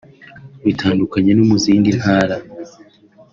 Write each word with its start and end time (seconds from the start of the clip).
Bitandukanye 0.65 1.31
no 1.35 1.43
mu 1.49 1.55
zindi 1.63 1.89
Ntara 1.99 2.35